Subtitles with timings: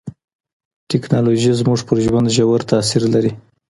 [0.91, 3.31] ټکنالوژي زموږ پر ژوند ژور تاثیر لري.